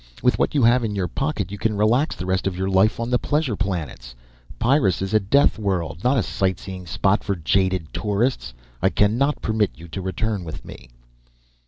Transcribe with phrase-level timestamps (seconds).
[0.23, 2.99] With what you have in your pocket you can relax the rest of your life
[2.99, 4.15] on the pleasure planets.
[4.57, 8.55] Pyrrus is a death world, not a sightseeing spot for jaded tourists.
[8.81, 10.89] I cannot permit you to return with me."